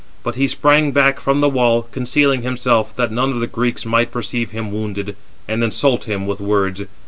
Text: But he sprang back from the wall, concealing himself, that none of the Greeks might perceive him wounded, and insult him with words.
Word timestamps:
But 0.23 0.33
he 0.33 0.47
sprang 0.47 0.93
back 0.93 1.19
from 1.19 1.41
the 1.41 1.47
wall, 1.49 1.83
concealing 1.83 2.41
himself, 2.41 2.95
that 2.95 3.11
none 3.11 3.29
of 3.33 3.39
the 3.39 3.45
Greeks 3.45 3.85
might 3.85 4.09
perceive 4.09 4.49
him 4.49 4.71
wounded, 4.71 5.15
and 5.47 5.63
insult 5.63 6.05
him 6.05 6.25
with 6.25 6.41
words. 6.41 6.81